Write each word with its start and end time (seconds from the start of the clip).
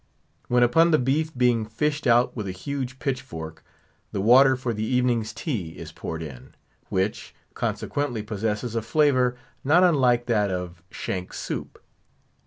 When, 0.47 0.63
upon 0.63 0.89
the 0.89 0.97
beef 0.97 1.31
being 1.37 1.63
fished 1.63 2.07
out 2.07 2.35
with 2.35 2.47
a 2.47 2.51
huge 2.51 2.97
pitch 2.97 3.21
fork, 3.21 3.63
the 4.11 4.19
water 4.19 4.55
for 4.55 4.73
the 4.73 4.83
evening's 4.83 5.31
tea 5.31 5.77
is 5.77 5.91
poured 5.91 6.23
in; 6.23 6.55
which, 6.89 7.35
consequently 7.53 8.23
possesses 8.23 8.73
a 8.73 8.81
flavour 8.81 9.37
not 9.63 9.83
unlike 9.83 10.25
that 10.25 10.49
of 10.49 10.81
shank 10.89 11.33
soup. 11.33 11.79